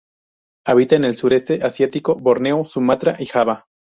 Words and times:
Habita 0.65 0.95
en 0.95 1.03
el 1.03 1.15
Sureste 1.15 1.59
Asiático: 1.61 2.15
Borneo, 2.15 2.65
Sumatra 2.65 3.17
y 3.19 3.27
Java. 3.27 3.65